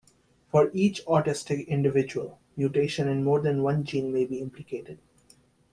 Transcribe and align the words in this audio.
For 0.49 0.71
each 0.73 1.05
autistic 1.05 1.67
individual, 1.67 2.39
mutations 2.57 3.07
in 3.09 3.23
more 3.23 3.39
than 3.39 3.61
one 3.61 3.83
gene 3.83 4.11
may 4.11 4.25
be 4.25 4.39
implicated. 4.39 4.97